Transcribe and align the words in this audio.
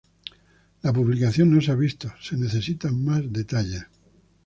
La 0.81 0.91
publicación 0.91 1.53
no 1.53 1.61
se 1.61 1.69
ha 1.71 1.75
visto, 1.75 2.11
se 2.19 2.35
necesitan 2.35 3.03
más 3.05 3.21
detalles. 3.31 3.85